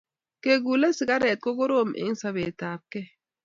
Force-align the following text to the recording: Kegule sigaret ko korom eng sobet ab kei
Kegule 0.43 0.87
sigaret 0.97 1.39
ko 1.43 1.49
korom 1.57 1.89
eng 2.03 2.15
sobet 2.21 2.59
ab 2.71 2.81
kei 2.91 3.09